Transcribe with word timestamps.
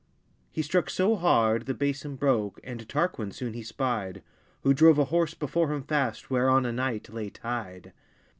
He 0.49 0.63
struck 0.63 0.89
soe 0.89 1.15
hard, 1.15 1.67
the 1.67 1.75
bason 1.75 2.15
broke; 2.15 2.59
And 2.63 2.89
Tarquin 2.89 3.31
soon 3.31 3.53
he 3.53 3.61
spyed: 3.61 4.23
Who 4.63 4.73
drove 4.73 4.97
a 4.97 5.05
horse 5.13 5.35
before 5.35 5.71
him 5.71 5.83
fast, 5.83 6.31
Whereon 6.31 6.65
a 6.65 6.71
knight 6.73 7.09
lay 7.13 7.29
tyed. 7.29 7.93